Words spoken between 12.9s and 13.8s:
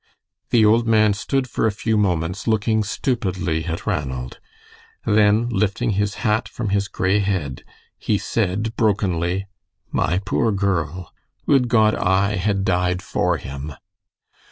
for him."